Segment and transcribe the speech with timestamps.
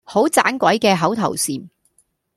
[0.03, 1.67] 好盞鬼嘅口頭禪